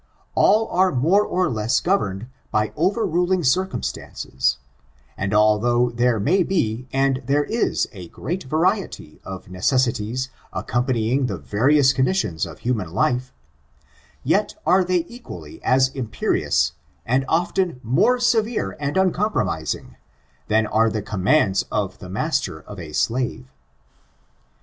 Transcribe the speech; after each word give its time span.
All 0.33 0.67
are 0.69 0.91
more 0.91 1.23
or 1.23 1.47
less 1.47 1.79
governed 1.79 2.25
by 2.49 2.73
overruling 2.75 3.43
circum 3.43 3.83
stances, 3.83 4.57
and 5.15 5.31
although 5.31 5.91
there 5.91 6.19
may 6.19 6.41
be 6.41 6.87
and 6.91 7.21
there 7.27 7.43
is 7.43 7.87
a 7.91 8.07
great 8.07 8.45
variety 8.45 9.21
of 9.23 9.51
necessities 9.51 10.29
accompanying 10.53 11.27
the 11.27 11.37
various 11.37 11.93
conditions 11.93 12.47
of 12.47 12.61
human 12.61 12.89
life, 12.91 13.31
yet 14.23 14.55
are 14.65 14.83
they 14.83 15.05
equally 15.07 15.61
as 15.63 15.89
imperious 15.89 16.71
and 17.05 17.23
often 17.27 17.79
more 17.83 18.19
severe 18.19 18.75
and 18.79 18.97
uncompromising, 18.97 19.97
than 20.47 20.65
are 20.65 20.89
the 20.89 21.03
commands 21.03 21.63
of 21.71 21.99
the 21.99 22.09
master 22.09 22.61
of 22.61 22.79
a 22.79 22.91
slave. 22.93 23.53